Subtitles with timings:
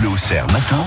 [0.00, 0.10] Bleu
[0.52, 0.86] matin,